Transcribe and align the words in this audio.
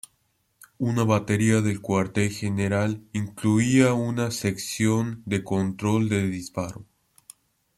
Una 0.79 1.03
batería 1.03 1.61
del 1.61 1.79
Cuartel 1.79 2.31
General 2.31 3.03
incluía 3.13 3.93
una 3.93 4.31
sección 4.31 5.21
de 5.27 5.43
control 5.43 6.09
de 6.09 6.27
disparo. 6.27 6.87